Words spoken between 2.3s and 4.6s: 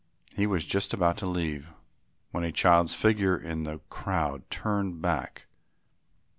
when a child's figure in the crowd